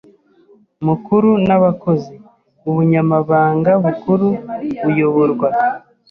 [0.85, 2.13] Mukuru n’abakozi.
[2.69, 4.27] Ubunyamabanga Bukuru
[4.83, 5.47] buyoborwa